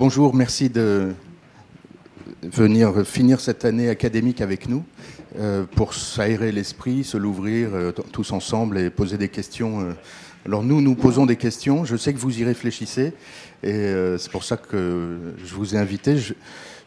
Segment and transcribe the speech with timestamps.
[0.00, 1.12] Bonjour, merci de
[2.42, 4.82] venir finir cette année académique avec nous
[5.38, 9.82] euh, pour s'aérer l'esprit, se l'ouvrir euh, tous ensemble et poser des questions.
[9.82, 9.92] euh.
[10.46, 11.84] Alors nous, nous posons des questions.
[11.84, 13.12] Je sais que vous y réfléchissez
[13.62, 16.16] et c'est pour ça que je vous ai invité.
[16.16, 16.32] Je,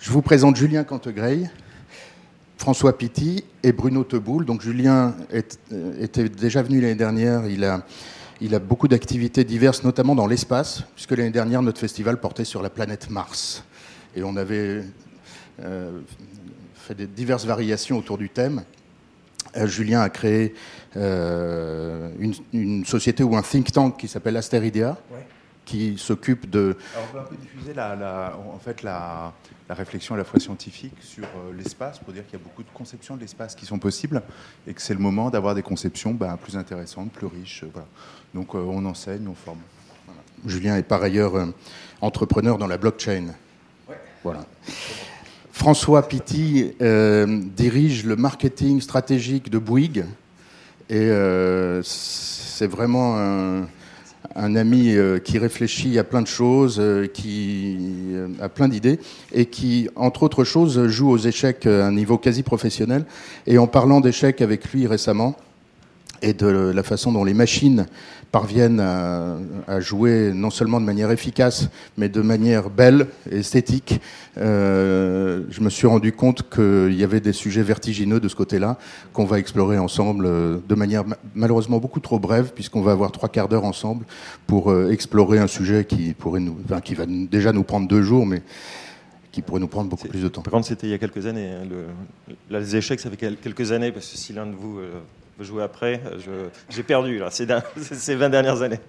[0.10, 1.52] vous présente Julien Cantegreil,
[2.58, 4.44] François Pitti et Bruno Teboul.
[4.44, 5.14] Donc Julien
[6.00, 7.46] était déjà venu l'année dernière.
[7.46, 7.86] Il a,
[8.42, 12.62] il a beaucoup d'activités diverses, notamment dans l'espace, puisque l'année dernière, notre festival portait sur
[12.62, 13.64] la planète Mars.
[14.16, 14.84] Et on avait
[15.62, 16.00] euh,
[16.76, 18.64] fait des diverses variations autour du thème.
[19.56, 20.54] Euh, Julien a créé
[20.98, 25.26] euh, une, une société ou un think tank qui s'appelle Asteridea, Ouais.
[25.66, 26.76] qui s'occupe de...
[26.96, 29.34] Alors, on peut un peu diffuser la, la- en fait la,
[29.74, 32.62] la réflexion à la fois scientifique sur euh, l'espace, pour dire qu'il y a beaucoup
[32.62, 34.22] de conceptions de l'espace qui sont possibles
[34.68, 37.64] et que c'est le moment d'avoir des conceptions ben, plus intéressantes, plus riches.
[37.64, 37.88] euh, voilà.
[38.36, 39.58] Donc euh, on enseigne, on forme.
[40.46, 41.48] Julien est par ailleurs euh,
[42.02, 43.34] entrepreneur dans la blockchain.
[44.24, 44.46] Voilà.
[45.52, 50.06] François Pitti euh, dirige le marketing stratégique de Bouygues
[50.88, 53.68] et euh, c'est vraiment un,
[54.36, 57.78] un ami euh, qui réfléchit à plein de choses, euh, qui
[58.14, 59.00] euh, a plein d'idées
[59.34, 63.06] et qui, entre autres choses, joue aux échecs à un niveau quasi professionnel.
[63.48, 65.36] Et en parlant d'échecs avec lui récemment,
[66.22, 67.86] et de la façon dont les machines
[68.38, 71.70] parviennent à, à jouer non seulement de manière efficace,
[72.00, 74.02] mais de manière belle et esthétique,
[74.40, 78.80] euh, je me suis rendu compte qu'il y avait des sujets vertigineux de ce côté-là
[79.14, 83.12] qu'on va explorer ensemble euh, de manière ma- malheureusement beaucoup trop brève, puisqu'on va avoir
[83.12, 84.04] trois quarts d'heure ensemble
[84.48, 88.02] pour euh, explorer un sujet qui pourrait nous, enfin, qui va déjà nous prendre deux
[88.02, 88.42] jours, mais
[89.32, 90.42] qui pourrait nous prendre beaucoup plus de temps.
[90.42, 91.50] Par contre, c'était il y a quelques années.
[91.52, 94.56] hein, le- là, les échecs, ça fait quel- quelques années, parce que si l'un de
[94.56, 94.90] vous euh,
[95.44, 96.02] veut jouer après,
[96.70, 98.80] j'ai perdu là, ces, din- ces 20 dernières années.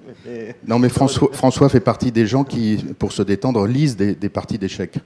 [0.66, 4.58] Non, mais François, François fait partie des gens qui, pour se détendre, lisent des, parties
[4.58, 4.98] d'échecs.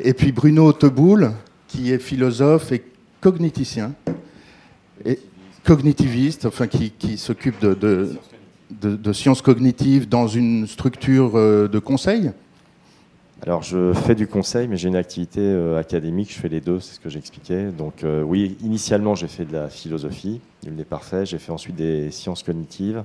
[0.00, 1.32] et puis Bruno Teboul,
[1.68, 2.84] qui est philosophe et
[3.20, 3.94] cogniticien,
[5.04, 5.18] et
[5.64, 8.10] cognitiviste, enfin qui, s'occupe de-
[8.70, 12.32] de sciences cognitives dans une structure euh, de conseil.
[13.42, 16.32] Alors, je fais du conseil, mais j'ai une activité euh, académique.
[16.32, 17.66] Je fais les deux, c'est ce que j'expliquais.
[17.66, 21.26] Donc, euh, oui, initialement, j'ai fait de la philosophie, nul n'est parfait.
[21.26, 23.04] J'ai fait ensuite des sciences cognitives.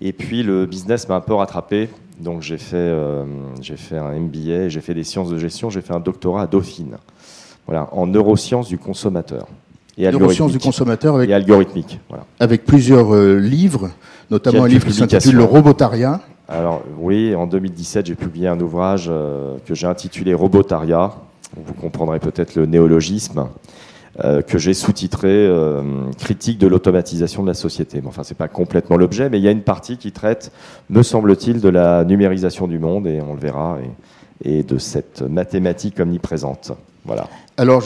[0.00, 1.90] Et puis, le business m'a un peu rattrapé.
[2.18, 3.26] Donc, j'ai fait, euh,
[3.60, 6.46] j'ai fait un MBA, j'ai fait des sciences de gestion, j'ai fait un doctorat à
[6.46, 6.96] Dauphine.
[7.66, 9.46] Voilà, en neurosciences du consommateur.
[9.98, 10.62] Et Neurosciences du algorithmique.
[10.62, 12.00] consommateur avec, Et algorithmique.
[12.08, 12.26] Voilà.
[12.38, 13.90] avec plusieurs euh, livres,
[14.30, 15.44] notamment un livre qui s'intitule Le.
[15.44, 16.20] Robotariat.
[16.48, 21.14] Alors oui, en 2017, j'ai publié un ouvrage euh, que j'ai intitulé Robotaria.
[21.56, 23.48] Vous comprendrez peut-être le néologisme
[24.22, 25.50] euh, que j'ai sous-titré
[26.18, 28.00] Critique de l'automatisation de la société.
[28.02, 30.52] Mais enfin, c'est pas complètement l'objet, mais il y a une partie qui traite,
[30.90, 33.78] me semble-t-il, de la numérisation du monde et on le verra
[34.44, 36.72] et, et de cette mathématique omniprésente.
[37.06, 37.28] Voilà.
[37.58, 37.82] Alors,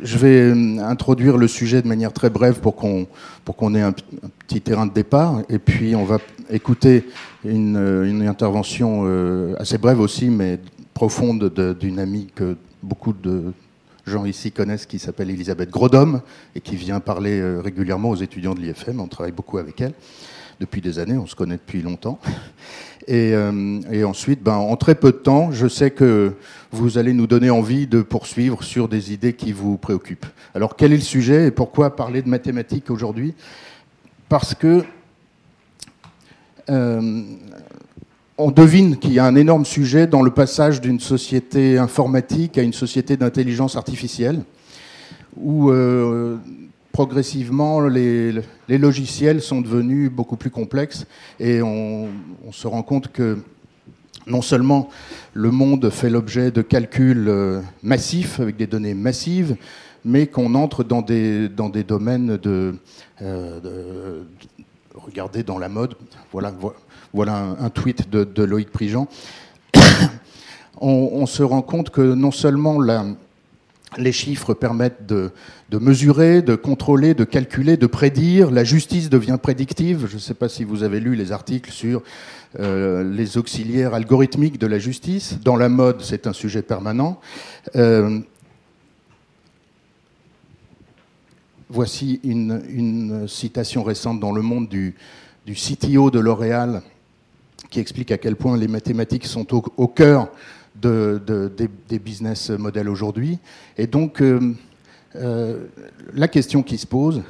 [0.00, 3.92] je, vais euh, introduire le sujet de manière très brève pour qu'on ait un,
[4.46, 6.18] petit terrain de départ, et puis on va
[6.50, 7.04] écouter
[7.44, 10.60] une, euh, intervention euh, assez brève aussi, mais
[10.94, 13.52] profonde de- d'une amie que beaucoup de
[14.06, 16.20] gens ici connaissent, qui s'appelle Elisabeth Grodom,
[16.54, 19.00] et qui vient parler régulièrement aux étudiants de l'IFM.
[19.00, 19.94] On travaille beaucoup avec elle
[20.60, 22.20] depuis des années, on se connaît depuis longtemps.
[23.06, 26.32] Et, euh, et ensuite, ben, en très peu de temps, je sais que
[26.72, 30.26] vous allez nous donner envie de poursuivre sur des idées qui vous préoccupent.
[30.54, 33.34] Alors, quel est le sujet et pourquoi parler de mathématiques aujourd'hui?
[34.28, 34.84] Parce que
[36.68, 37.22] euh,
[38.36, 42.62] on devine qu'il y a un énorme sujet dans le passage d'une société informatique à
[42.62, 44.42] une société d'intelligence artificielle,
[45.36, 46.36] où euh,
[46.98, 51.06] progressivement les, logiciels sont devenus beaucoup plus complexes
[51.38, 52.08] et on,
[52.50, 53.38] se rend compte que
[54.26, 54.88] non seulement
[55.32, 59.54] le monde fait l'objet de calculs euh, massifs avec des données massives,
[60.04, 62.74] mais qu'on entre dans des, dans des domaines de,
[63.22, 64.26] euh, de-
[64.96, 65.94] regardez dans la mode.
[66.32, 66.74] Voilà, vo-
[67.14, 69.06] voilà un, tweet de, Loïc Prigent.
[70.80, 73.04] on se rend compte que non seulement la,
[73.96, 75.32] les chiffres permettent de,
[75.72, 78.50] mesurer, de contrôler, de calculer, de prédire.
[78.50, 80.06] La justice devient prédictive.
[80.08, 82.02] Je ne sais pas si vous avez lu les articles sur
[82.60, 85.38] euh, les auxiliaires algorithmiques de la justice.
[85.42, 87.20] Dans la mode, c'est un sujet permanent.
[87.76, 88.20] Euh,
[91.70, 94.94] voici une, citation récente dans Le Monde du,
[95.46, 96.82] CTO de L'Oréal
[97.70, 100.30] qui explique à quel point les mathématiques sont au cœur
[100.80, 103.38] de, de- des, des business models aujourd'hui.
[103.76, 104.54] Et donc, euh,
[105.16, 105.64] euh,
[106.14, 107.22] la question qui se pose,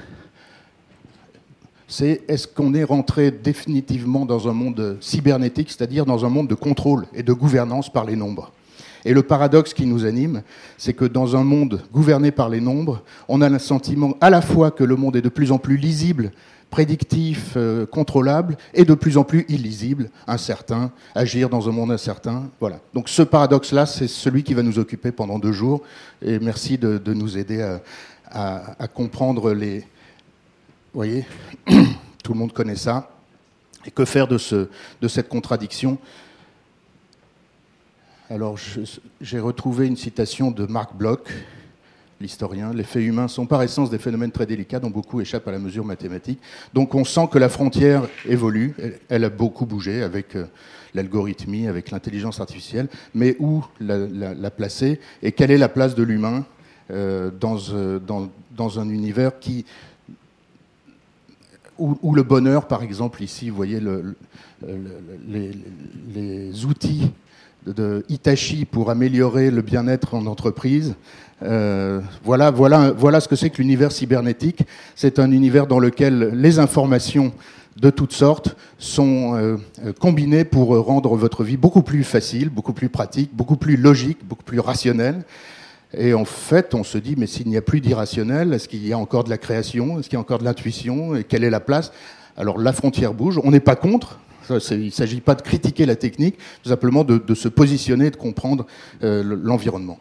[1.86, 6.54] c'est est-ce qu'on est rentré définitivement dans un monde cybernétique, c'est-à-dire dans un monde de
[6.54, 8.52] contrôle et de gouvernance par les nombres?
[9.04, 10.42] Et le paradoxe qui nous anime,
[10.76, 14.42] c'est que dans un monde gouverné par les nombres, on a le sentiment à la
[14.42, 16.32] fois que le monde est de plus en plus lisible,
[16.70, 22.50] prédictif, euh, contrôlable, et de plus en plus illisible, incertain, agir dans un monde incertain.
[22.60, 22.80] Voilà.
[22.94, 25.82] Donc ce paradoxe-là, c'est celui qui va nous occuper pendant deux jours.
[26.22, 27.62] Et merci de, nous aider
[28.30, 29.80] à, comprendre les.
[29.80, 29.84] Vous
[30.94, 31.24] voyez,
[32.22, 33.10] tout le monde connaît ça.
[33.86, 34.68] Et que faire de, ce,
[35.00, 35.98] de cette contradiction?
[38.30, 38.58] Alors,
[39.22, 41.26] j'ai retrouvé une citation de Marc Bloch,
[42.20, 42.72] l'historien.
[42.72, 45.58] Les faits humains sont par essence des phénomènes très délicats dont beaucoup échappent à la
[45.58, 46.40] mesure mathématique.
[46.74, 48.74] Donc, on sent que la frontière évolue.
[49.08, 50.46] Elle, a beaucoup bougé avec euh,
[50.94, 52.88] l'algorithmie, avec l'intelligence artificielle.
[53.14, 56.44] Mais où la, placer et quelle est la place de l'humain
[56.90, 57.30] euh,
[57.72, 59.32] euh, dans, un univers
[61.78, 63.80] où, le bonheur, par exemple, ici, vous voyez
[65.28, 67.12] les outils
[67.68, 70.94] de Hitachi pour améliorer le bien-être en entreprise.
[71.42, 74.62] Euh, voilà, voilà, voilà ce que c'est que l'univers cybernétique.
[74.96, 77.32] C'est un univers dans lequel les informations
[77.80, 79.56] de toutes sortes sont euh,
[80.00, 84.42] combinées pour rendre votre vie beaucoup plus facile, beaucoup plus pratique, beaucoup plus logique, beaucoup
[84.42, 85.24] plus rationnelle.
[85.96, 88.92] Et en fait, on se dit, mais s'il n'y a plus d'irrationnel, est-ce qu'il y
[88.92, 89.98] a encore de la création?
[89.98, 91.14] Est-ce qu'il y a encore de l'intuition?
[91.14, 91.92] Et quelle est la place?
[92.36, 93.40] Alors la frontière bouge.
[93.42, 94.18] On n'est pas contre,
[94.50, 98.66] il ne s'agit pas de critiquer la technique, tout simplement de, se positionner, de comprendre
[99.02, 99.98] euh, l'environnement.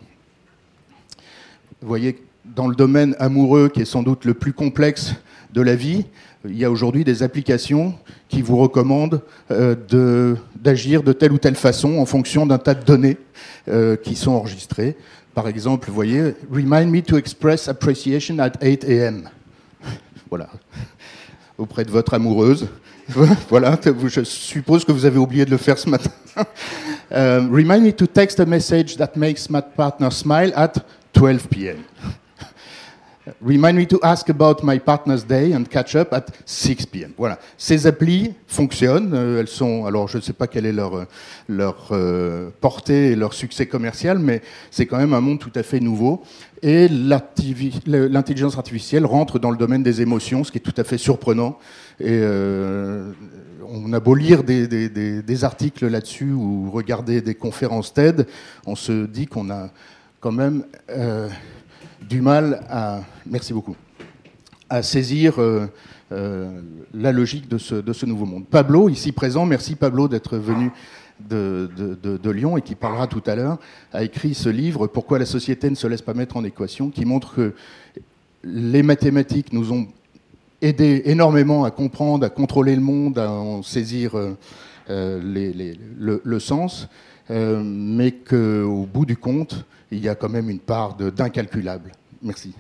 [1.82, 2.18] Vous voyez,
[2.56, 5.14] dans le domaine amoureux, qui est sans doute le plus complexe
[5.54, 6.06] de la vie,
[6.46, 7.94] il y a aujourd'hui des applications
[8.30, 9.22] qui vous recommandent
[9.52, 13.18] euh, d'agir de, telle ou telle façon en fonction d'un tas de données
[13.68, 14.96] euh, qui sont enregistrées.
[15.34, 19.30] Par exemple, vous voyez, Remind me to express appreciation at 8 a.m.
[20.30, 20.50] Voilà.
[21.58, 22.68] Auprès de votre amoureuse.
[23.50, 23.78] voilà,
[24.08, 26.12] je suppose que vous avez oublié de le faire ce matin.
[27.10, 30.74] Euh, remind me to text a message that makes my partner smile at
[31.14, 31.78] 12 p.m.
[33.42, 37.12] Remind me to ask about my partner's day and catch up at 6 p.m.
[37.18, 37.40] Voilà.
[37.58, 39.14] Ces applis fonctionnent.
[39.14, 41.08] Euh, elles sont, alors je ne sais pas quelle est leur,
[41.48, 44.42] leur euh, portée et leur succès commercial, mais
[44.72, 46.24] c'est quand même un monde tout à fait nouveau.
[46.64, 50.98] Et l'intelligence artificielle rentre dans le domaine des émotions, ce qui est tout à fait
[50.98, 51.60] surprenant.
[52.00, 53.12] Et euh,
[53.70, 58.28] on a beau lire des, articles là-dessus ou regarder des conférences TED,
[58.66, 59.70] on se dit qu'on a
[60.20, 61.30] quand même euh,
[62.02, 63.76] du mal à, merci beaucoup,
[64.70, 65.68] à saisir euh,
[66.94, 68.46] la logique de ce, nouveau monde.
[68.46, 70.72] Pablo, ici présent, merci Pablo d'être venu
[71.20, 73.58] de, Lyon et qui parlera tout à l'heure,
[73.94, 77.06] a écrit ce livre Pourquoi la société ne se laisse pas mettre en équation, qui
[77.06, 77.54] montre que
[78.44, 79.88] les mathématiques nous ont
[80.62, 84.36] aider énormément à comprendre, à contrôler le monde, à en saisir euh,
[84.90, 86.88] euh, le, sens,
[87.30, 91.92] euh, mais qu'au bout du compte, il y a quand même une part d'incalculable.
[92.22, 92.54] Merci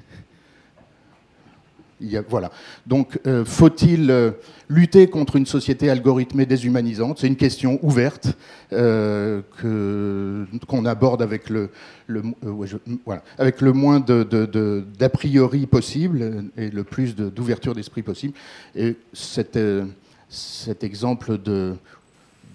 [2.29, 2.51] voilà.
[2.85, 4.31] Donc, euh, faut-il euh,
[4.69, 7.19] lutter contre une société algorithmée déshumanisante?
[7.19, 8.37] C'est une question ouverte
[8.69, 11.69] qu'on aborde avec le,
[13.73, 18.33] moins d'a priori possible et le plus d'ouverture d'esprit possible.
[18.75, 19.57] Et cet
[20.81, 21.75] exemple de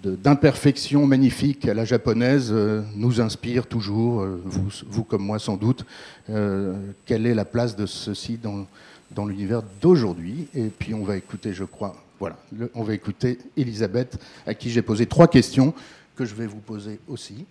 [0.03, 2.53] d'imperfection magnifique à la japonaise
[2.95, 5.85] nous inspire toujours, vous, vous, comme moi sans doute,
[6.27, 8.67] quelle est la place de ceci dans,
[9.11, 10.47] dans l'univers d'aujourd'hui?
[10.53, 12.37] Et puis on va écouter, je crois, voilà,
[12.73, 15.73] on va écouter Elisabeth, à qui j'ai posé trois questions
[16.15, 17.45] que je vais vous poser aussi.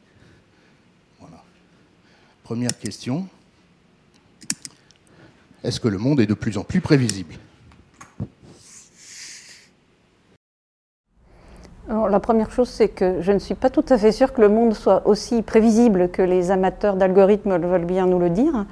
[1.21, 1.43] Voilà.
[2.43, 3.27] Première question.
[5.65, 7.35] Est-ce que le monde est de plus en plus prévisible?
[11.89, 14.49] La première chose, c'est que je ne suis pas tout à fait sûre que le
[14.49, 18.67] monde soit aussi prévisible que les amateurs d'algorithmes veulent bien nous le dire.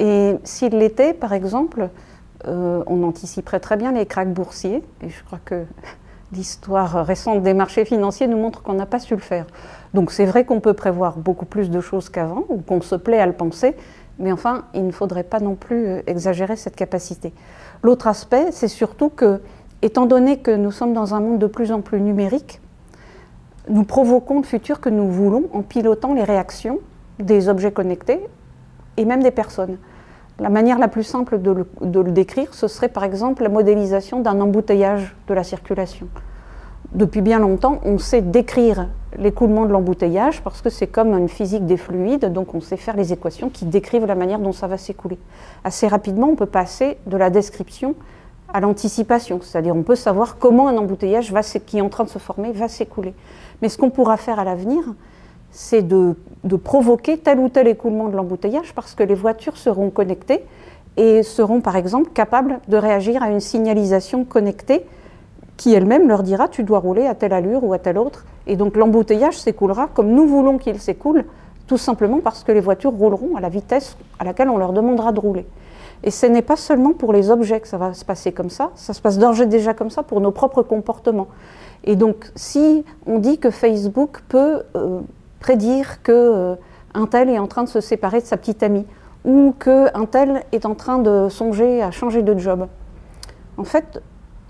[0.00, 1.90] Et s'il l'était, par exemple,
[2.46, 4.82] euh, on anticiperait très bien les cracks boursiers.
[5.02, 5.64] Et je crois que
[6.32, 9.46] l'histoire récente des marchés financiers nous montre qu'on n'a pas su le faire.
[9.94, 13.20] Donc c'est vrai qu'on peut prévoir beaucoup plus de choses qu'avant, ou qu'on se plaît
[13.20, 13.76] à le penser,
[14.18, 17.32] mais enfin, il ne faudrait pas non plus euh, exagérer cette capacité.
[17.82, 19.40] L'autre aspect, c'est surtout que,
[19.82, 22.60] étant donné que nous sommes dans un monde de plus en plus numérique,
[23.68, 26.78] nous provoquons le futur que nous voulons en pilotant les réactions
[27.18, 28.20] des objets connectés
[28.96, 29.76] et même des personnes.
[30.38, 34.40] La manière la plus simple de le, décrire, ce serait par exemple la modélisation d'un
[34.40, 36.08] embouteillage de la circulation.
[36.92, 41.66] Depuis bien longtemps, on sait décrire l'écoulement de l'embouteillage parce que c'est comme une physique
[41.66, 44.78] des fluides, donc on sait faire les équations qui décrivent la manière dont ça va
[44.78, 45.18] s'écouler.
[45.62, 47.94] Assez rapidement, on peut passer de la description
[48.52, 51.32] à l'anticipation, c'est-à-dire on peut savoir comment un embouteillage
[51.66, 53.14] qui est en train de se former va s'écouler.
[53.62, 54.82] Mais ce qu'on pourra faire à l'avenir,
[55.50, 56.14] c'est de,
[56.62, 60.44] provoquer tel ou tel écoulement de l'embouteillage parce que les voitures seront connectées
[60.96, 64.84] et seront par exemple capables de réagir à une signalisation connectée
[65.56, 68.24] qui elle-même leur dira tu dois rouler à telle allure ou à telle autre.
[68.46, 71.24] Et donc l'embouteillage s'écoulera comme nous voulons qu'il s'écoule,
[71.66, 75.12] tout simplement parce que les voitures rouleront à la vitesse à laquelle on leur demandera
[75.12, 75.46] de rouler.
[76.02, 78.70] Et ce n'est pas seulement pour les objets que ça va se passer comme ça,
[78.74, 81.28] ça se passe d'ores déjà comme ça pour nos propres comportements.
[81.84, 85.00] Et donc, si on dit que Facebook peut euh,
[85.40, 86.54] prédire que euh,
[86.94, 88.86] un tel est en train de se séparer de sa petite amie,
[89.24, 92.66] ou qu'un tel est en train de songer à changer de job,
[93.58, 94.02] en fait,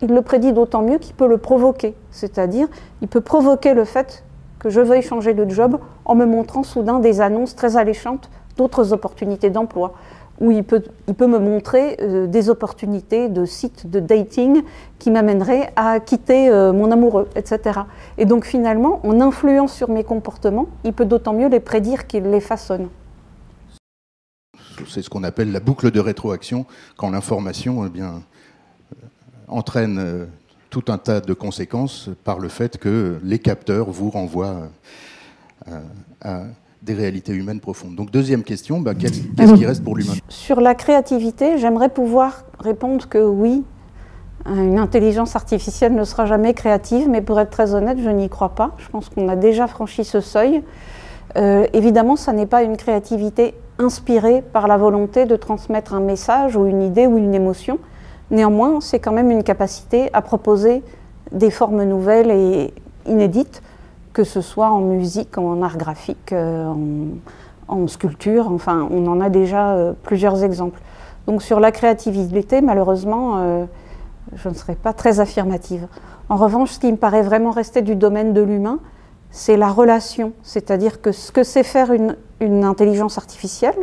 [0.02, 1.94] il le prédit d'autant mieux qu'il peut le provoquer.
[2.10, 2.68] C'est-à-dire,
[3.02, 4.24] il peut provoquer le fait
[4.60, 8.92] que je veuille changer de job en me montrant soudain des annonces très alléchantes d'autres
[8.92, 9.94] opportunités d'emploi
[10.40, 14.62] où il peut, il peut me montrer euh, des opportunités de sites de dating
[14.98, 17.80] qui m'amèneraient à quitter euh, mon amoureux, etc.
[18.16, 22.24] Et donc finalement, en influant sur mes comportements, il peut d'autant mieux les prédire qu'il
[22.24, 22.88] les façonne.
[24.88, 26.64] C'est ce qu'on appelle la boucle de rétroaction,
[26.96, 28.22] quand l'information eh bien,
[28.92, 28.96] euh,
[29.48, 30.26] entraîne
[30.70, 34.68] tout un tas de conséquences par le fait que les capteurs vous renvoient
[36.22, 36.44] à
[36.82, 37.94] des réalités humaines profondes.
[37.94, 40.14] Donc deuxième question, bah, qu'est-ce qui reste pour l'humain?
[40.28, 43.64] Sur la créativité, j'aimerais pouvoir répondre que oui,
[44.46, 48.50] une intelligence artificielle ne sera jamais créative, mais pour être très honnête, je n'y crois
[48.50, 48.72] pas.
[48.78, 50.62] Je pense qu'on a déjà franchi ce seuil.
[51.36, 56.56] Euh, évidemment, ça n'est pas une créativité inspirée par la volonté de transmettre un message
[56.56, 57.78] ou une idée ou une émotion.
[58.30, 60.82] Néanmoins, c'est quand même une capacité à proposer
[61.32, 62.72] des formes nouvelles et
[63.06, 63.62] inédites
[64.12, 66.72] que ce soit en musique, en art graphique, euh,
[67.68, 70.80] en, sculpture, enfin, on en a déjà euh, plusieurs exemples.
[71.26, 73.64] Donc sur la créativité, malheureusement, euh,
[74.34, 75.86] je ne serai pas très affirmative.
[76.28, 78.80] En revanche, ce qui me paraît vraiment rester du domaine de l'humain,
[79.30, 80.32] c'est la relation.
[80.42, 83.76] C'est-à-dire que ce que sait faire une intelligence artificielle,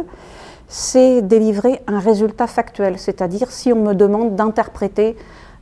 [0.68, 3.00] c'est délivrer un résultat factuel.
[3.00, 5.16] C'est-à-dire si on me demande d'interpréter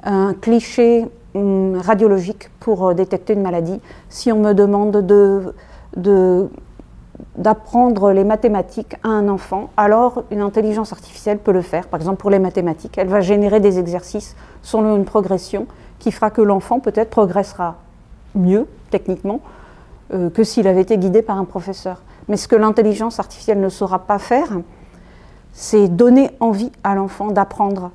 [0.03, 6.49] un cliché radiologique pour euh, détecter une maladie, si on me demande de,
[7.37, 11.87] d'apprendre les mathématiques à un enfant, alors une intelligence artificielle peut le faire.
[11.87, 15.67] Par exemple, pour les mathématiques, elle va générer des exercices selon une progression
[15.99, 17.75] qui fera que l'enfant peut-être progressera
[18.33, 19.39] mieux, techniquement,
[20.13, 22.01] euh, que s'il avait été guidé par un professeur.
[22.27, 24.49] Mais ce que l'intelligence artificielle ne saura pas faire,
[25.51, 27.91] c'est donner envie à l'enfant d'apprendre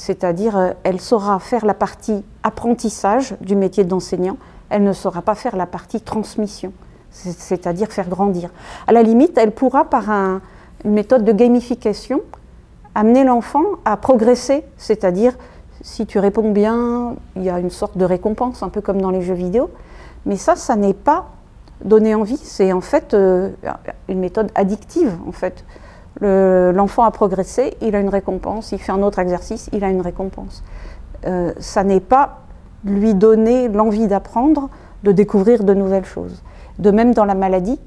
[0.00, 4.38] c'est-à-dire euh, elle saura faire la partie apprentissage du métier d'enseignant,
[4.70, 6.72] elle ne saura pas faire la partie transmission,
[7.10, 8.48] c'est-à-dire faire grandir.
[8.86, 10.40] À la limite, elle pourra, par une
[10.84, 12.22] méthode de gamification,
[12.94, 15.34] amener l'enfant à progresser, c'est-à-dire
[15.82, 19.10] si tu réponds bien, il y a une sorte de récompense, un peu comme dans
[19.10, 19.70] les jeux vidéo.
[20.24, 21.26] Mais ça, ça n'est pas
[21.84, 23.50] donner envie, c'est en fait euh,
[24.08, 25.62] une méthode addictive, en fait.
[26.20, 30.00] L'enfant a progressé, il a une récompense, il fait un autre exercice, il a une
[30.00, 30.62] récompense.
[31.26, 32.40] Euh, ça n'est pas
[32.84, 34.68] lui donner l'envie d'apprendre,
[35.02, 36.42] de découvrir de nouvelles choses.
[36.78, 37.78] De même dans la maladie,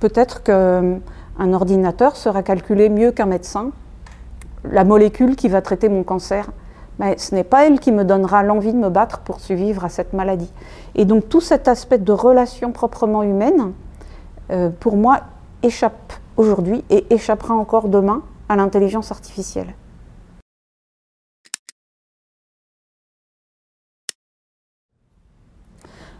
[0.00, 3.70] peut-être qu'un ordinateur sera calculé mieux qu'un médecin
[4.64, 6.50] la molécule qui va traiter mon cancer.
[6.98, 9.88] Mais ce n'est pas elle qui me donnera l'envie de me battre pour survivre à
[9.88, 10.52] cette maladie.
[10.94, 13.72] Et donc tout cet aspect de relation proprement humaine,
[14.50, 15.20] euh, pour moi,
[15.62, 19.74] échappe aujourd'hui et échappera encore demain à l'intelligence artificielle.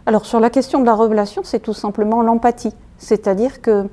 [0.05, 2.73] Alors sur la question de la relation, c'est tout simplement l'empathie.
[2.97, 3.87] C'est-à-dire que,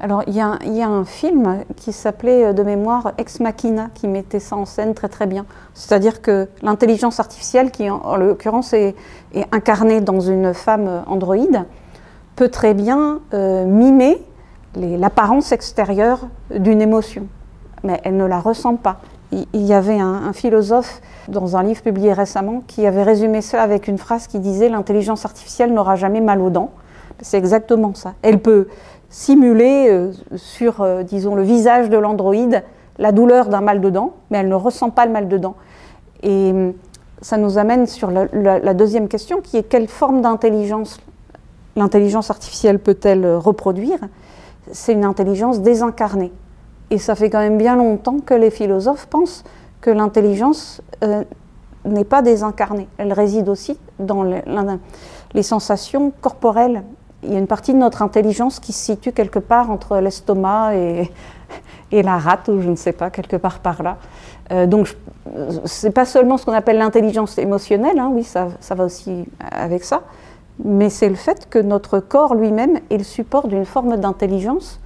[0.00, 4.40] alors il y, a, un film qui s'appelait euh, de mémoire Ex Machina qui mettait
[4.40, 5.46] ça en scène très très bien.
[5.74, 8.96] C'est-à-dire que l'intelligence artificielle, qui en, l'occurrence est,
[9.52, 11.64] incarnée dans une femme androïde,
[12.34, 14.20] peut très bien euh, mimer
[14.76, 17.26] l'apparence extérieure d'une émotion,
[17.84, 18.98] mais elle ne la ressent pas.
[19.32, 23.88] Il, y avait un, philosophe dans un livre publié récemment qui avait résumé ça avec
[23.88, 26.70] une phrase qui disait l'intelligence artificielle n'aura jamais mal aux dents.
[27.22, 28.12] C'est exactement ça.
[28.20, 28.68] Elle peut
[29.08, 32.62] simuler euh, sur, euh, disons, le visage de l'androïde
[32.98, 35.56] la douleur d'un mal de dents, mais elle ne ressent pas le mal de dents.
[36.22, 36.74] Et hum,
[37.22, 40.98] ça nous amène sur la deuxième question qui est quelle forme d'intelligence
[41.76, 43.98] l'intelligence artificielle peut-elle reproduire?
[44.72, 46.32] C'est une intelligence désincarnée.
[46.90, 49.44] Et ça fait quand même bien longtemps que les philosophes pensent
[49.80, 51.24] que l'intelligence euh,
[51.84, 52.88] n'est pas désincarnée.
[52.98, 56.82] Elle réside aussi dans les, sensations corporelles
[57.22, 60.74] il y a une partie de notre intelligence qui se situe quelque part entre l'estomac
[60.74, 61.10] et,
[61.92, 63.96] la rate, ou je ne sais pas, quelque part par là.
[64.50, 64.96] Euh, donc,
[65.64, 69.84] ce n'est pas seulement ce qu'on appelle l'intelligence émotionnelle, hein, oui, ça, va aussi avec
[69.84, 70.02] ça,
[70.64, 74.80] mais c'est le fait que notre corps lui-même est le support d'une forme d'intelligence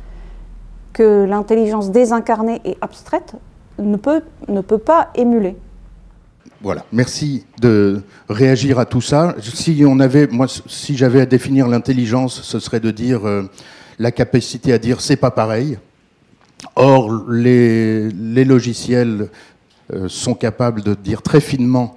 [0.93, 3.35] que l'intelligence désincarnée et abstraite
[3.79, 5.57] ne peut, ne peut pas émuler.
[6.63, 9.35] Voilà, merci de réagir à tout ça.
[9.43, 13.43] Si on avait, moi, si j'avais à définir l'intelligence, ce serait de dire euh,
[13.99, 15.79] la capacité à dire c'est pas pareil.
[16.77, 19.29] Or, les, les logiciels
[19.93, 21.95] euh, sont capables de dire très finement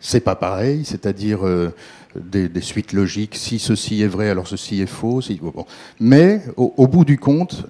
[0.00, 1.74] c'est pas pareil, c'est-à-dire euh,
[2.16, 3.36] des, suites logiques.
[3.36, 5.20] Si ceci est vrai, alors ceci est faux.
[6.00, 7.66] Mais au, bout du compte,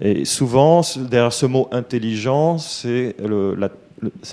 [0.00, 3.16] Et souvent, derrière ce mot intelligent, c'est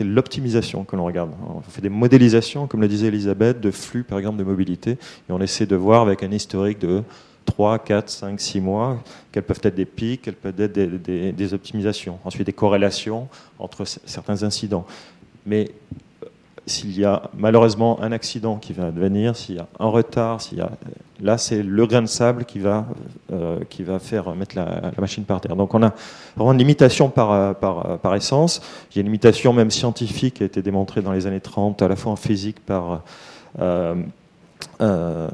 [0.01, 1.31] l'optimisation que l'on regarde.
[1.47, 5.31] On fait des modélisations, comme le disait Elisabeth, de flux, par exemple, de mobilité, et
[5.31, 7.03] on essaie de voir avec un historique de
[7.45, 12.19] 3, 4, 5, 6 mois, quels peuvent être des pics, quelles peuvent être des, optimisations.
[12.25, 13.27] Ensuite, des corrélations
[13.59, 14.85] entre certains incidents.
[15.45, 15.71] Mais
[16.65, 20.57] s'il y a malheureusement un accident qui va advenir, s'il y a un retard, s'il
[20.57, 20.71] y a
[21.21, 22.85] là c'est le grain de sable qui va
[23.31, 25.55] euh, qui faire mettre la, machine par terre.
[25.55, 25.93] Donc on a
[26.35, 28.61] vraiment une limitation par, par, par essence.
[28.91, 31.81] Il y a une limitation même scientifique qui a été démontrée dans les années 30,
[31.81, 33.01] à la fois en physique par
[33.59, 33.95] euh,
[34.81, 35.29] euh,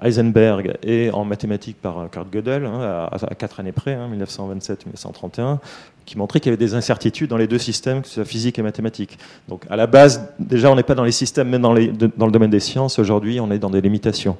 [0.00, 5.58] Heisenberg et en mathématiques par Kurt Gödel, hein, à, quatre années près, hein, 1927-1931,
[6.04, 8.58] qui montrait qu'il y avait des incertitudes dans les deux systèmes, que ce soit physique
[8.58, 9.18] et mathématique.
[9.48, 12.50] Donc à la base, déjà, on n'est pas dans les systèmes, même dans, le domaine
[12.50, 12.98] des sciences.
[12.98, 14.36] Aujourd'hui, on est dans des limitations.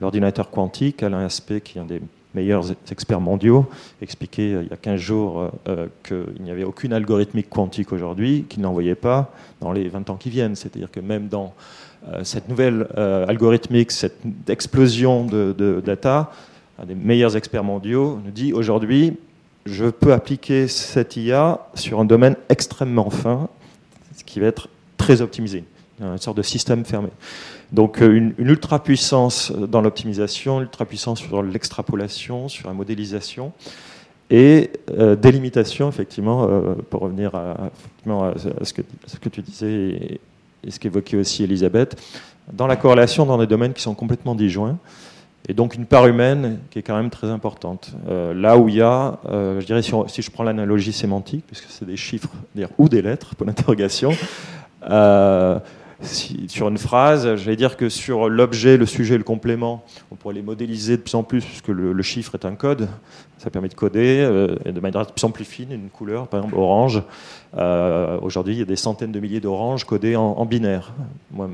[0.00, 2.00] L'ordinateur quantique, Alain Aspect, qui est un des
[2.34, 3.66] meilleurs experts mondiaux,
[4.00, 8.44] expliquait euh, il y a 15 jours euh, qu'il n'y avait aucune algorithmique quantique aujourd'hui,
[8.48, 10.54] qu'il n'en voyait pas dans les 20 ans qui viennent.
[10.54, 11.54] C'est-à-dire que même dans
[12.08, 16.30] euh, cette nouvelle euh, algorithmique, cette explosion de data,
[16.80, 19.18] un des meilleurs experts mondiaux nous dit aujourd'hui,
[19.66, 23.48] je peux appliquer cette IA sur un domaine extrêmement fin,
[24.16, 25.64] ce qui va être très optimisé,
[26.00, 27.08] une sorte de système fermé.
[27.72, 33.52] Donc euh, une, une ultra puissance dans l'optimisation, ultra puissance sur l'extrapolation, sur la modélisation,
[34.30, 37.70] et euh, des limitations, effectivement, euh, pour revenir à,
[38.64, 40.20] ce, que, tu disais
[40.64, 42.00] et ce qu'évoquait aussi Elisabeth,
[42.52, 44.78] dans la corrélation dans des domaines qui sont complètement disjoints
[45.48, 47.92] et donc une part humaine qui est quand même très importante.
[48.08, 51.66] Euh, là où il y a, euh, je dirais, si, je prends l'analogie sémantique, puisque
[51.68, 54.12] c'est des chiffres dire, ou des lettres pour l'interrogation,
[54.88, 55.58] euh,
[56.02, 60.34] sur une phrase, je vais dire que sur l'objet, le sujet, le complément, on pourrait
[60.34, 62.88] les modéliser de plus en plus, puisque le, le chiffre est un code.
[63.36, 64.26] Ça permet de coder
[64.64, 67.02] de manière de plus en plus fine, une couleur, par exemple orange.
[68.22, 70.92] Aujourd'hui, il y a des centaines de milliers d'oranges codées en, en binaire.
[71.30, 71.50] Moi,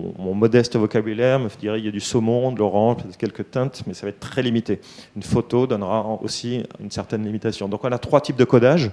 [0.00, 3.94] mon, modeste vocabulaire me dirait il y a du saumon, de l'orange, quelques teintes, mais
[3.94, 4.80] ça va être très limité.
[5.16, 7.68] Une photo donnera aussi une certaine limitation.
[7.68, 8.90] Donc on a trois types de codage.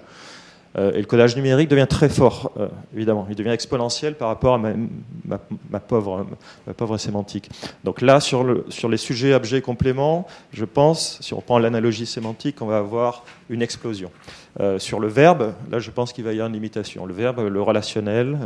[0.77, 3.25] Euh, et le codage numérique devient très fort, euh, évidemment.
[3.29, 6.27] Il devient exponentiel par rapport à ma, pauvre,
[6.77, 7.49] pauvre sémantique.
[7.83, 12.05] Donc là, sur, le, sur les sujets objets compléments, je pense, si on prend l'analogie
[12.05, 14.11] sémantique, on va avoir une explosion.
[14.59, 17.05] Euh, sur le verbe, là, je pense qu'il va y avoir une limitation.
[17.05, 18.37] Le verbe, le relationnel,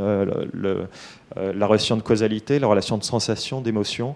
[1.35, 4.15] la relation de causalité, la relation de sensation, d'émotion.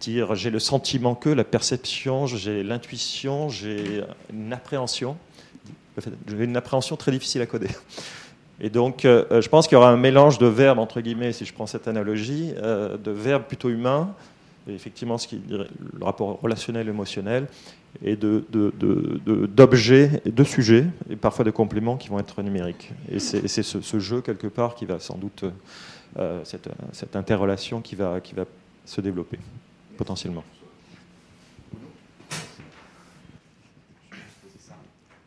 [0.00, 5.16] dire j'ai le sentiment que, la perception, j'ai l'intuition, j'ai une appréhension.
[5.98, 7.68] J'ai une appréhension très difficile à coder.
[8.60, 11.44] Et donc, euh, je pense qu'il y aura un mélange de verbes, entre guillemets, si
[11.44, 14.14] je prends cette analogie, euh, de verbes plutôt humains,
[14.68, 15.66] et effectivement ce qui, le
[16.00, 17.48] rapport relationnel, émotionnel,
[18.02, 22.92] et d'objets, de, de, de, sujets, et parfois de compléments qui vont être numériques.
[23.10, 25.44] Et c'est ce, jeu, quelque part, qui va sans doute,
[26.18, 28.20] euh, cette, interrelation qui va
[28.84, 29.38] se développer,
[29.96, 30.44] potentiellement.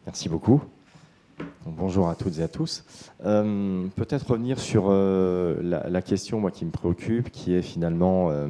[0.08, 0.62] Merci beaucoup.
[1.66, 2.86] bonjour à toutes et à tous.
[3.26, 8.48] Euh, peut-être revenir sur euh, la, question moi, qui me préoccupe, qui est finalement euh,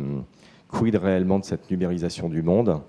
[0.67, 2.79] quid réellement de cette numérisation du monde?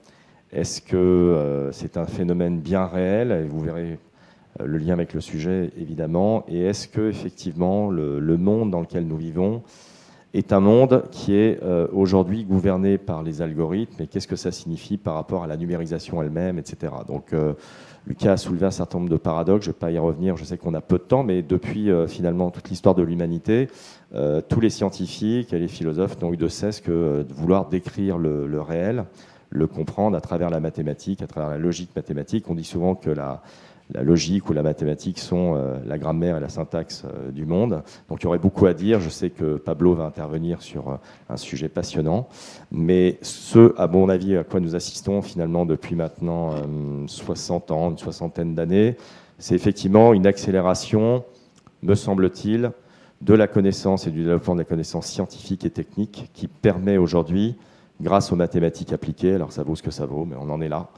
[0.53, 3.33] Est-ce que c'est un phénomène bien réel?
[3.33, 3.99] Et vous verrez
[4.63, 6.45] le lien avec le sujet, évidemment.
[6.47, 9.63] Et est-ce que effectivement le, le, monde dans lequel nous vivons
[10.35, 11.59] est un monde qui est
[11.93, 16.23] aujourd'hui gouverné par les algorithmes et qu'est-ce que ça signifie par rapport à la numérisation
[16.23, 16.93] elle-même, etc.
[17.07, 17.33] Donc
[18.09, 20.45] Lucas a soulevé un certain nombre de paradoxes, je ne vais pas y revenir, je
[20.45, 23.69] sais qu'on a peu de temps, mais depuis euh, finalement toute l'histoire de l'humanité,
[24.15, 27.69] euh, tous les scientifiques et les philosophes n'ont eu de cesse que euh, de vouloir
[27.69, 29.05] décrire le, réel,
[29.51, 32.49] le comprendre à travers la mathématique, à travers la logique mathématique.
[32.49, 33.43] On dit souvent que la,
[33.91, 37.83] la logique ou la mathématique sont euh, la grammaire et la syntaxe euh, du monde.
[38.09, 39.01] Donc il y aurait beaucoup à dire.
[39.01, 40.97] Je sais que Pablo va intervenir sur euh,
[41.31, 42.29] un sujet passionnant.
[42.71, 46.55] Mais ce, à mon avis, à quoi nous assistons finalement depuis maintenant
[47.07, 48.97] 60 ans, une soixantaine d'années,
[49.39, 51.25] c'est effectivement une accélération,
[51.83, 52.73] me semble-t-il,
[53.21, 57.57] de la connaissance et du développement de la connaissance scientifique et technique qui permet aujourd'hui,
[58.01, 60.69] grâce aux mathématiques appliquées, alors ça vaut ce que ça vaut, mais on en est
[60.69, 60.89] là,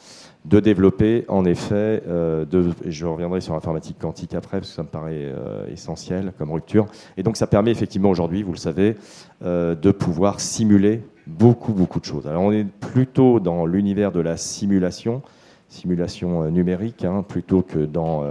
[0.44, 2.44] de développer en effet, euh,
[2.86, 6.86] je reviendrai sur l'informatique quantique après parce que ça me paraît euh, essentiel comme rupture.
[7.16, 8.96] Et donc ça permet effectivement aujourd'hui, vous le savez,
[9.44, 12.26] euh, de pouvoir simuler beaucoup beaucoup de choses.
[12.26, 15.22] Alors on est plutôt dans l'univers de la simulation,
[15.68, 18.24] simulation numérique, hein, plutôt que dans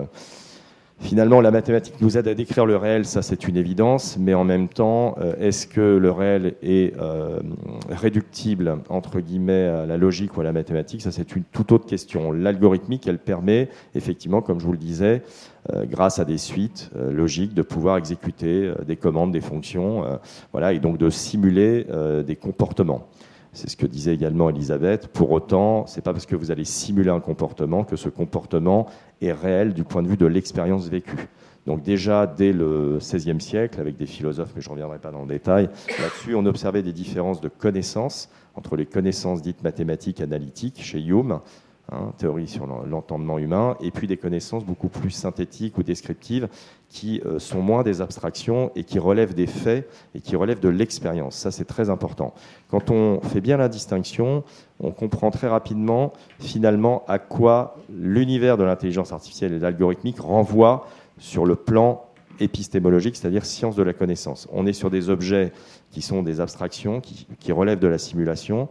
[1.01, 4.43] Finalement, la mathématique nous aide à décrire le réel, ça c'est une évidence, mais en
[4.43, 7.39] même temps, euh, est-ce que le réel est euh,
[7.89, 11.01] réductible, entre guillemets, à la logique ou à la mathématique?
[11.01, 12.33] Ça c'est une toute autre question.
[12.33, 15.23] L'algorithmique, elle permet, effectivement, comme je vous le disais,
[15.73, 20.03] euh, grâce à des suites logiques, de pouvoir exécuter des commandes, des fonctions,
[20.51, 21.85] voilà, et donc de simuler
[22.25, 23.07] des comportements.
[23.51, 25.07] C'est ce que disait également Elisabeth.
[25.07, 28.87] Pour autant, c'est pas parce que vous allez simuler un comportement que ce comportement
[29.21, 31.27] est réel du point de vue de l'expérience vécue.
[31.65, 35.21] Donc déjà, dès le XVIe siècle, avec des philosophes, mais je ne reviendrai pas dans
[35.21, 40.81] le détail, là-dessus, on observait des différences de connaissances entre les connaissances dites mathématiques analytiques
[40.81, 41.39] chez Hume,
[41.91, 46.47] Hein, théorie sur l'entendement humain, et puis des connaissances beaucoup plus synthétiques ou descriptives
[46.87, 50.69] qui euh, sont moins des abstractions et qui relèvent des faits et qui relèvent de
[50.69, 51.35] l'expérience.
[51.35, 52.35] Ça, c'est très important.
[52.69, 54.43] Quand on fait bien la distinction,
[54.79, 60.85] on comprend très rapidement finalement à quoi l'univers de l'intelligence artificielle et de l'algorithmique renvoie
[61.17, 62.05] sur le plan
[62.39, 64.47] épistémologique, c'est-à-dire science de la connaissance.
[64.51, 65.51] On est sur des objets
[65.89, 68.69] qui sont des abstractions, qui relèvent de la simulation,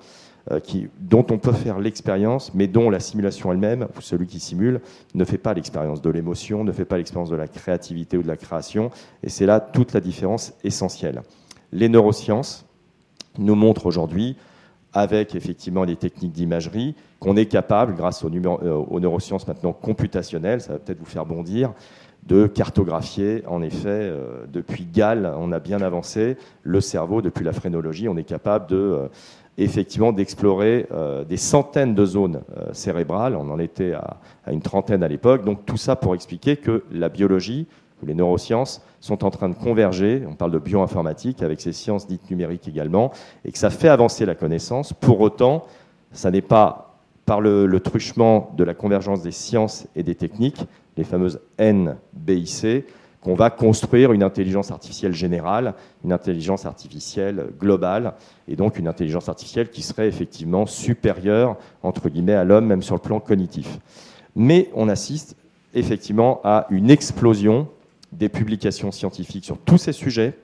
[0.50, 0.60] euh,
[1.00, 4.80] dont on peut faire l'expérience, mais dont la simulation elle-même, celui qui simule,
[5.14, 8.28] ne fait pas l'expérience de l'émotion, ne fait pas l'expérience de la créativité ou de
[8.28, 8.90] la création.
[9.22, 11.22] Et c'est là toute la différence essentielle.
[11.72, 12.66] Les neurosciences
[13.38, 14.36] nous montrent aujourd'hui,
[14.94, 20.60] avec effectivement les techniques d'imagerie, qu'on est capable, grâce aux, euh, aux, neurosciences maintenant computationnelles,
[20.60, 21.74] ça va peut-être vous faire bondir,
[22.26, 27.52] de cartographier, en effet, euh, depuis Gall, on a bien avancé, le cerveau, depuis la
[27.52, 29.08] phrénologie, on est capable de
[29.64, 33.34] effectivement d'explorer euh, des centaines de zones euh, cérébrales.
[33.36, 34.18] On en était à,
[34.50, 35.44] une trentaine à l'époque.
[35.44, 37.66] Donc tout ça pour expliquer que la biologie
[38.00, 40.22] ou les neurosciences sont en train de converger.
[40.28, 43.10] On parle de bioinformatique avec ces sciences dites numériques également,
[43.44, 44.92] et que ça fait avancer la connaissance.
[44.92, 45.66] Pour autant,
[46.12, 50.64] ça n'est pas par le, le truchement de la convergence des sciences et des techniques,
[50.96, 52.84] les fameuses NBIC,
[53.20, 58.14] qu'on va construire une intelligence artificielle générale, une intelligence artificielle globale,
[58.46, 62.94] et donc une intelligence artificielle qui serait effectivement supérieure, entre guillemets, à l'homme, même sur
[62.94, 63.78] le plan cognitif.
[64.36, 65.36] Mais on assiste
[65.74, 67.68] effectivement à une explosion
[68.12, 70.34] des publications scientifiques sur tous ces sujets,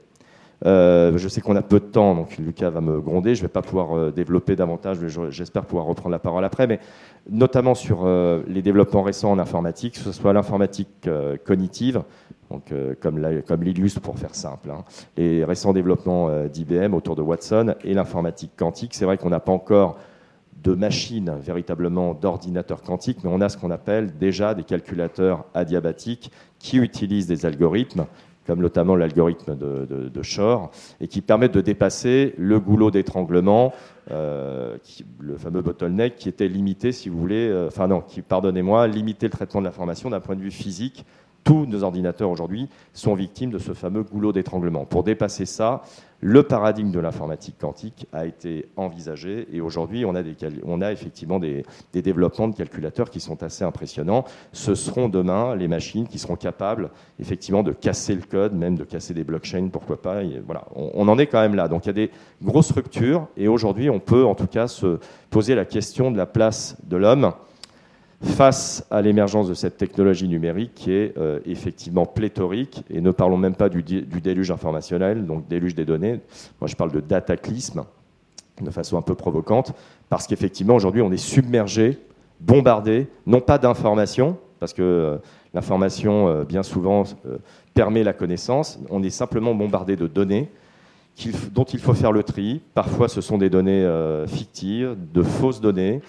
[0.65, 3.35] Euh, je sais qu'on a peu de temps, donc Lucas va me gronder.
[3.35, 6.67] Je ne vais pas pouvoir euh, développer davantage, mais j'espère pouvoir reprendre la parole après.
[6.67, 6.81] Mais
[7.29, 11.09] notamment sur euh, les développements récents en informatique, que ce soit l'informatique
[11.45, 12.03] cognitive,
[12.51, 14.85] donc, comme l'illustre pour faire simple, hein,
[15.17, 18.95] les récents développements d'IBM autour de Watson et l'informatique quantique.
[18.95, 19.97] C'est vrai qu'on n'a pas encore
[20.63, 26.31] de machines véritablement d'ordinateurs quantiques, mais on a ce qu'on appelle déjà des calculateurs adiabatiques
[26.59, 28.07] qui utilisent des algorithmes
[28.47, 33.73] comme notamment l'algorithme de, de, Shor, et qui permettent de dépasser le goulot d'étranglement,
[34.11, 34.77] euh,
[35.19, 39.27] le fameux bottleneck qui était limité, si vous voulez, euh, enfin non, qui, pardonnez-moi, limiter
[39.27, 41.05] le traitement de l'information d'un point de vue physique
[41.45, 44.87] tous nos ordinateurs aujourd'hui sont victimes de ce fameux goulot d'étranglement.
[44.87, 45.83] Pour dépasser ça,
[46.21, 52.49] le paradigme de l'informatique quantique a été envisagé et aujourd'hui on, a effectivement des, développements
[52.49, 54.25] de calculateurs qui sont assez impressionnants.
[54.53, 56.89] Ce seront demain les machines qui seront capables
[57.21, 60.23] effectivement de casser le code, même de casser des blockchains, pourquoi pas.
[60.47, 61.69] voilà, on, on, en est quand même là.
[61.69, 62.11] Donc il y a des
[62.43, 66.27] grosses structures et aujourd'hui on peut en tout cas se poser la question de la
[66.27, 67.35] place de l'homme
[68.25, 73.37] face à l'émergence de cette technologie numérique qui est euh, effectivement pléthorique, et ne parlons
[73.37, 76.21] même pas du, déluge informationnel, donc déluge des données,
[76.61, 77.85] moi je parle de dataclisme,
[78.61, 79.73] de façon un peu provocante,
[80.09, 81.99] parce qu'effectivement aujourd'hui on est submergé,
[82.41, 85.19] bombardé, non pas d'informations, parce que euh,
[85.53, 87.05] l'information euh, bien souvent
[87.75, 90.49] permet la connaissance, on est simplement bombardé de données,
[91.53, 92.61] dont il faut faire le tri.
[92.75, 93.89] Parfois, ce sont des données
[94.27, 96.01] fictives, de fausses données,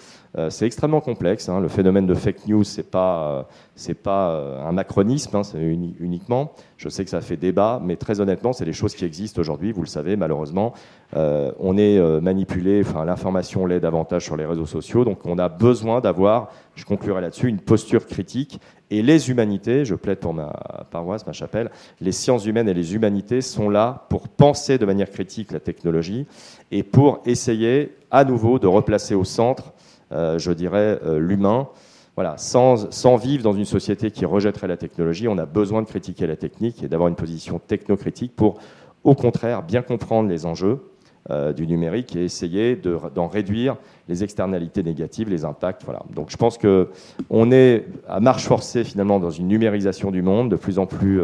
[0.50, 1.48] c'est extrêmement complexe.
[1.48, 1.60] Hein.
[1.60, 3.46] Le phénomène de fake news, c'est pas
[3.88, 6.52] euh, pas euh, un macronisme, hein, c'est uniquement.
[6.76, 9.72] Je sais que ça fait débat, mais très honnêtement, c'est des choses qui existent aujourd'hui.
[9.72, 10.74] Vous le savez, malheureusement,
[11.14, 12.82] on est manipulé.
[13.06, 17.48] L'information l'est davantage sur les réseaux sociaux, donc on a besoin d'avoir, je conclurai là-dessus,
[17.48, 18.60] une posture critique.
[18.90, 20.52] Et les humanités, je plaide pour ma
[20.90, 21.70] paroisse, ma chapelle,
[22.00, 26.26] les sciences humaines et les humanités sont là pour penser de manière critique la technologie
[26.70, 29.75] et pour essayer à nouveau de replacer au centre euh,
[30.10, 31.68] je dirais, euh, l'humain.
[32.14, 36.26] Voilà, sans, vivre dans une société qui rejetterait la technologie, on a besoin de critiquer
[36.26, 38.58] la technique et d'avoir une position technocritique pour,
[39.04, 40.80] au contraire, bien comprendre les enjeux
[41.28, 43.76] euh, du numérique et essayer d'en réduire
[44.08, 45.84] les externalités négatives, les impacts.
[45.84, 46.04] Voilà.
[46.14, 50.56] Donc je pense qu'on est à marche forcée finalement dans une numérisation du monde de
[50.56, 51.20] plus en plus,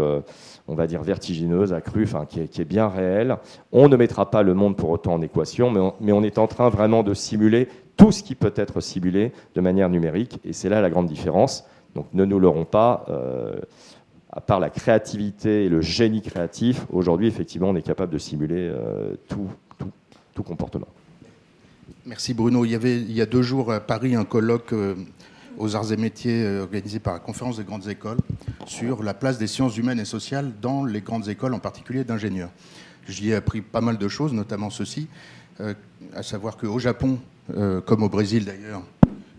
[0.68, 3.36] on va dire, vertigineuse, accrue, enfin, qui est, bien réelle.
[3.72, 6.38] On ne mettra pas le monde pour autant en équation, mais on, mais on est
[6.38, 10.38] en train vraiment de simuler tout ce qui peut être simulé de manière numérique.
[10.44, 11.64] Et c'est là la grande différence.
[11.94, 13.04] Donc ne nous l'aurons pas.
[13.08, 13.60] Euh,
[14.34, 18.70] à part la créativité et le génie créatif, aujourd'hui, effectivement, on est capable de simuler
[18.72, 20.88] euh, tout, comportement.
[22.06, 22.64] Merci Bruno.
[22.64, 24.96] Il y avait il y a deux jours à Paris un colloque euh,
[25.58, 28.16] aux arts et métiers organisé par la conférence des grandes écoles
[28.66, 32.50] sur la place des sciences humaines et sociales dans les grandes écoles, en particulier d'ingénieurs.
[33.06, 35.06] J'y ai appris pas mal de choses, notamment ceci,
[35.60, 37.18] à savoir qu'au Japon,
[37.84, 38.82] comme au Brésil d'ailleurs,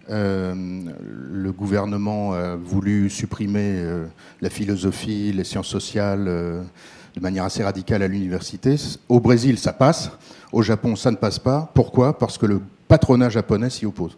[0.09, 4.05] euh, le gouvernement a voulu supprimer euh,
[4.41, 8.75] la philosophie, les sciences sociales de manière assez radicale à l'université.
[9.07, 10.11] Au Brésil, ça passe.
[10.51, 11.71] Au Japon, ça ne passe pas.
[11.73, 12.17] Pourquoi?
[12.17, 14.17] Parce que le patronat japonais s'y oppose.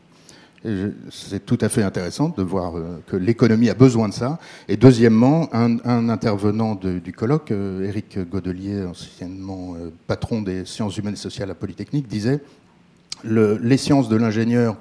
[1.11, 2.73] C'est tout à fait intéressant de voir
[3.05, 4.39] que l'économie a besoin de ça.
[4.67, 9.75] Et deuxièmement, un, intervenant du colloque, Éric Godelier, anciennement
[10.07, 12.41] patron des sciences humaines et sociales à Polytechnique, disait
[13.25, 14.77] les sciences de l'ingénieur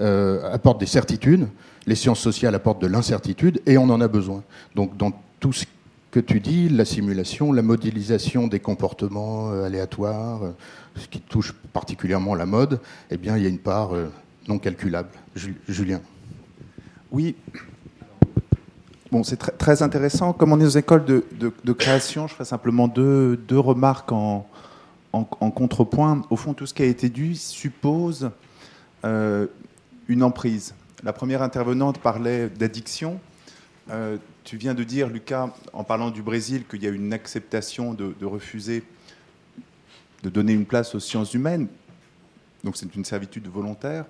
[0.00, 1.48] euh, apportent des certitudes,
[1.86, 4.44] les sciences sociales apportent de l'incertitude, et on en a besoin.
[4.76, 5.64] Donc dans tout ce
[6.12, 10.50] que tu dis, la simulation, la modélisation des comportements euh, aléatoires, euh,
[10.96, 13.90] ce qui touche particulièrement la mode, eh bien, il y a une part
[14.48, 15.10] non calculable.
[15.68, 16.00] Julien.
[17.10, 17.36] Oui.
[19.10, 20.32] Bon, c'est très, intéressant.
[20.32, 24.46] Comme on est aux écoles de, création, je ferai simplement deux remarques en,
[25.12, 28.30] en, contrepoint, au fond, tout ce qui a été dit suppose
[29.04, 29.46] euh,
[30.08, 30.74] une emprise.
[31.02, 33.20] La première intervenante parlait d'addiction.
[33.90, 37.94] Euh, tu viens de dire, Lucas, en parlant du Brésil, qu'il y a une acceptation
[37.94, 38.82] de, refuser
[40.22, 41.68] de donner une place aux sciences humaines.
[42.64, 44.04] Donc c'est une servitude volontaire.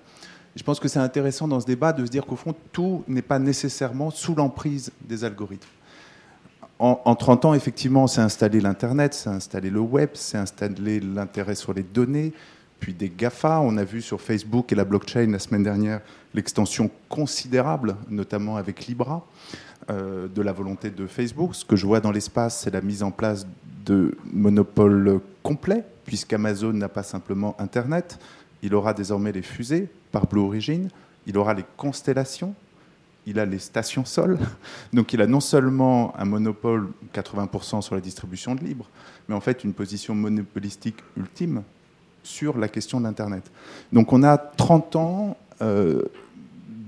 [0.57, 3.23] je pense que c'est intéressant dans ce débat de se dire qu'au fond, tout n'est
[3.23, 5.69] pas nécessairement sous l'emprise des algorithmes
[6.79, 11.75] en, 30 ans, effectivement, c'est installé l'Internet, c'est installé le web, c'est installé l'intérêt sur
[11.75, 12.33] les données,
[12.79, 13.61] puis des GAFA.
[13.61, 16.01] On a vu sur Facebook et la blockchain la semaine dernière
[16.35, 19.27] l'extension considérable, notamment avec Libra,
[19.91, 21.55] euh, de la volonté de Facebook.
[21.55, 23.47] Ce que je vois dans l'espace, c'est la mise en place
[23.85, 28.19] de monopoles complets, puisqu'Amazon n'a pas simplement Internet,
[28.62, 30.88] il aura désormais les fusées par Blue Origin,
[31.27, 32.55] il aura les constellations,
[33.29, 34.38] il a les stations sol.
[34.93, 38.88] Donc il a non seulement un monopole 80% sur la distribution de libre,
[39.29, 41.62] mais en fait une position monopolistique ultime
[42.23, 43.51] sur la question de l'Internet.
[43.93, 46.03] Donc on a 30 ans euh,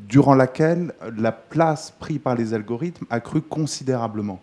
[0.08, 4.40] durant laquelle la place prise par les algorithmes a cru considérablement.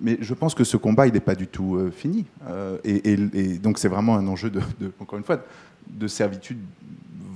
[0.00, 2.24] Mais je pense que ce combat, il n'est pas du tout euh, fini.
[2.48, 4.50] Euh, et, donc c'est vraiment un enjeu,
[5.00, 5.42] encore une fois,
[5.88, 6.58] de servitude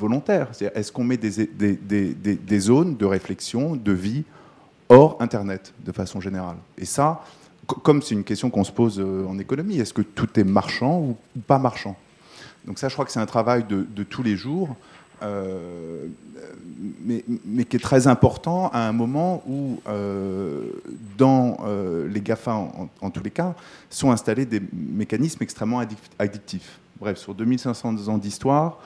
[0.04, 0.48] volontaire.
[0.74, 4.24] Est-ce qu'on met des, zones de réflexion, de vie
[4.88, 6.56] hors Internet, de façon générale?
[6.76, 7.24] Et ça,
[7.66, 11.40] comme c'est une question qu'on se pose en économie, est-ce que tout est marchand ou
[11.46, 11.96] pas marchand?
[12.66, 14.76] Donc ça, je crois que c'est un travail de, tous les jours,
[15.22, 16.06] euh,
[17.04, 20.68] mais, qui est très important à un moment où, euh,
[21.16, 22.52] dans euh, les GAFA,
[23.00, 23.54] en, tous les cas,
[23.90, 25.82] sont installés des mécanismes extrêmement
[26.18, 26.78] addictifs.
[27.00, 28.78] Bref, sur 2500 ans d'histoire,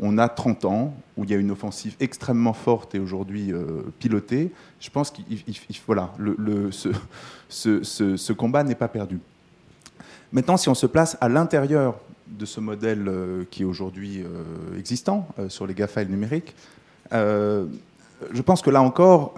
[0.00, 3.52] on a 30 ans où il y a une offensive extrêmement forte et aujourd'hui
[3.98, 4.52] pilotée.
[4.78, 5.24] Je pense qu'il
[5.86, 6.12] voilà,
[7.48, 9.18] ce, combat n'est pas perdu.
[10.32, 14.78] Maintenant, si on se place à l'intérieur de ce modèle euh, qui est aujourd'hui euh,
[14.78, 16.54] existant euh, sur les GAFA et le numérique,
[17.12, 19.34] je pense que là encore,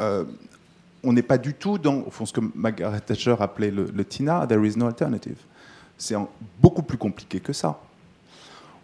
[1.03, 4.77] on n'est pas du tout dans ce que Margaret Thatcher appelait le, TINA, There is
[4.77, 5.37] no alternative.
[5.99, 6.15] C'est
[6.61, 7.79] beaucoup plus compliqué que ça.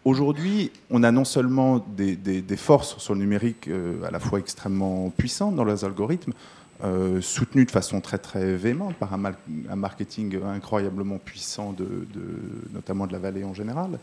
[0.05, 3.71] Aujourd'hui, on a non seulement des, forces sur le numérique
[4.07, 6.35] à la fois extrêmement puissantes dans leurs algorithmes,
[6.83, 11.87] euh, soutenu de façon très très véhémente par un, marketing incroyablement puissant, de,
[12.73, 13.99] notamment de la vallée en général.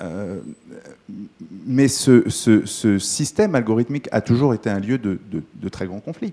[0.00, 0.40] Euh,
[1.66, 2.28] mais ce,
[2.98, 6.32] système algorithmique a toujours été un lieu de, très grands conflits.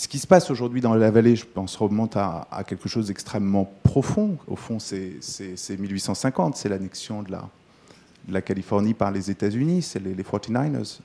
[0.00, 3.70] Ce qui se passe aujourd'hui dans la vallée, je pense, remonte à, quelque chose d'extrêmement
[3.82, 4.38] profond.
[4.46, 5.18] Au fond, c'est
[5.78, 7.36] 1850, c'est l'annexion de
[8.30, 11.00] la, Californie par les États-Unis, c'est les, les 49ers.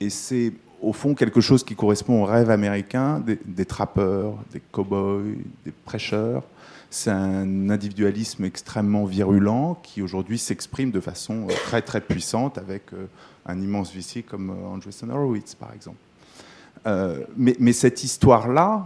[0.00, 5.22] Et c'est au fond quelque chose qui correspond au rêve américain des, trappeurs, des cow-boys,
[5.64, 6.42] des prêcheurs.
[6.90, 12.92] C'est un individualisme extrêmement virulent qui aujourd'hui s'exprime de façon euh, très très puissante avec
[12.92, 13.06] euh,
[13.46, 15.98] un immense vici comme euh, Andreessen Horowitz par exemple.
[17.36, 18.84] Mais, cette histoire-là,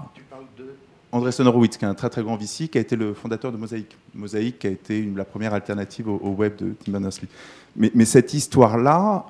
[1.12, 3.56] Andreessen Horowitz, qui est un très très grand VC, qui a été le fondateur de
[3.56, 3.96] Mosaic.
[4.14, 7.28] Mosaic qui a été la première alternative au, web de Tim Berners-Lee.
[7.76, 9.26] Mais, cette histoire-là,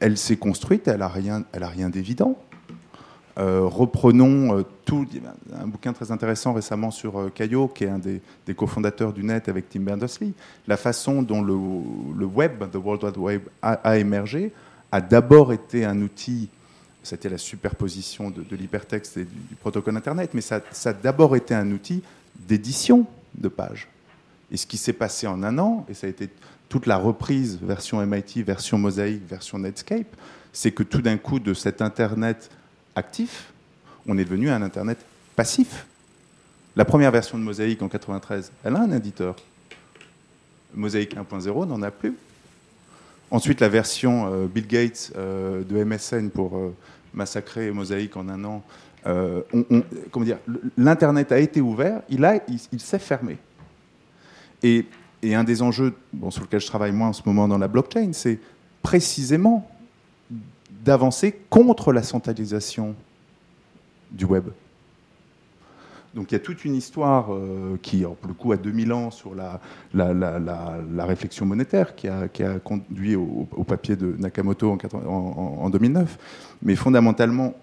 [0.00, 2.38] elle s'est construite, elle n'a rien, rien d'évident.
[3.38, 5.06] Euh, reprenons euh, tout,
[5.56, 8.20] un bouquin très intéressant récemment sur euh, Caillot, qui est un des,
[8.56, 10.32] cofondateurs du net avec Tim Berners-Lee.
[10.66, 14.52] La façon dont le, web, the World Wide Web, a, émergé
[14.90, 16.48] a d'abord été un outil,
[17.02, 21.70] c'était la superposition de, l'hypertexte et du, protocole Internet, mais ça, a d'abord été un
[21.70, 22.02] outil
[22.38, 23.88] d'édition de pages.
[24.50, 26.28] Et ce qui s'est passé en un an, et ça a été
[26.68, 30.16] toute la reprise version MIT, version Mosaic, version Netscape,
[30.52, 32.50] c'est que tout d'un coup, de cet Internet
[32.94, 33.52] actif,
[34.06, 34.98] on est devenu un Internet
[35.36, 35.86] passif.
[36.76, 39.36] La première version de Mosaic en 93, elle a un éditeur.
[40.74, 42.16] Mosaic 1.0 n'en a plus.
[43.30, 46.74] Ensuite, la version euh, Bill Gates euh, de MSN pour euh,
[47.12, 48.62] massacrer Mosaic en un an.
[49.04, 50.38] comment dire
[50.76, 53.38] L'Internet a été ouvert, il, a, il s'est fermé.
[54.62, 54.86] Et
[55.22, 57.68] et un des enjeux bon, sur lequel je travaille moi en ce moment dans la
[57.68, 58.38] blockchain, c'est
[58.82, 59.68] précisément
[60.84, 62.94] d'avancer contre la centralisation
[64.10, 64.44] du web.
[66.14, 69.10] Donc il y a toute une histoire euh, qui, pour le coup, a 2000 ans
[69.10, 69.60] sur la,
[71.04, 72.28] réflexion monétaire qui a,
[72.62, 76.18] conduit au, papier de Nakamoto en, en, 2009.
[76.62, 77.54] Mais fondamentalement,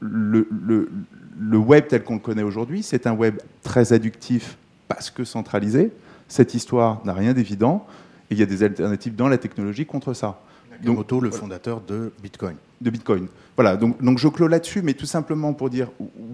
[0.00, 0.90] le, le,
[1.38, 5.92] le web tel qu'on le connaît aujourd'hui, c'est un web très adductif parce que centralisé,
[6.28, 7.86] cette histoire n'a rien d'évident
[8.30, 10.40] et il y a des alternatives dans la technologie contre ça.
[10.80, 12.56] Nakamoto, le fondateur de Bitcoin.
[12.80, 13.28] De Bitcoin.
[13.56, 15.90] Voilà, donc, donc je clôt là-dessus, mais tout simplement pour dire,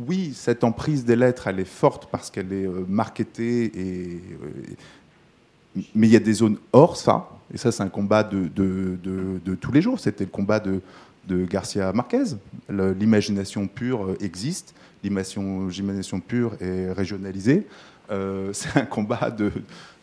[0.06, 5.82] oui, cette emprise des lettres, elle est forte parce qu'elle est euh, marketée, et, euh,
[5.94, 8.98] mais il y a des zones hors ça, et ça c'est un combat de, de,
[9.02, 10.80] de, tous les jours, c'était le combat de,
[11.28, 12.36] de Garcia Marquez.
[12.68, 14.74] L'imagination pure euh, existe,
[15.04, 17.66] l'imagination pure est régionalisée.
[18.10, 19.52] Euh, c'est un combat de,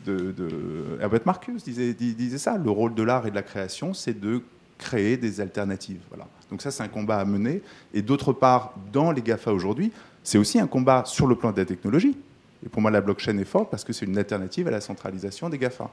[0.10, 2.58] de, Herbert Marcus disait, disait, ça.
[2.58, 4.42] Le rôle de l'art et de la création, c'est de
[4.78, 6.02] créer des alternatives.
[6.10, 6.28] Voilà.
[6.50, 7.62] Donc ça, c'est un combat à mener.
[7.94, 9.92] Et d'autre part, dans les GAFA aujourd'hui,
[10.24, 12.18] c'est aussi un combat sur le plan de la technologie.
[12.66, 15.50] Et pour moi, la blockchain est forte parce que c'est une alternative à la centralisation
[15.50, 15.90] des GAFA.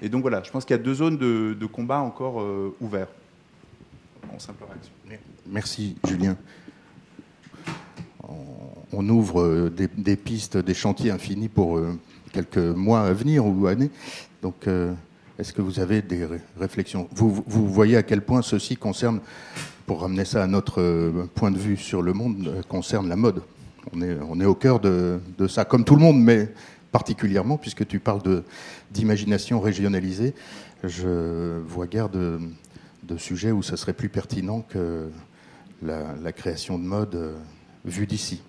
[0.00, 3.12] Et donc voilà, je pense qu'il y a deux zones de, combat encore euh, ouvertes.
[4.34, 4.92] En simple réaction.
[5.46, 6.36] Merci, Julien
[8.92, 13.66] on ouvre euh, des, pistes, des chantiers infinis pour euh, quelques mois à venir ou
[13.66, 13.90] années.
[14.42, 14.92] Donc, euh,
[15.38, 16.26] est-ce que vous avez des
[16.58, 17.08] réflexions?
[17.12, 19.20] Vous, voyez à quel point ceci concerne
[19.86, 23.16] pour ramener ça à notre euh, point de vue sur le monde, euh, concerne la
[23.16, 23.42] mode.
[23.92, 25.18] On est, au cœur de,
[25.48, 26.52] ça, comme tout le monde, mais
[26.92, 28.20] particulièrement, puisque tu parles
[28.90, 30.34] d'imagination régionalisée,
[30.84, 32.38] je vois guère de,
[33.04, 35.08] de sujets où ça serait plus pertinent que
[35.82, 37.36] la, création de mode
[37.86, 38.42] vue d'ici.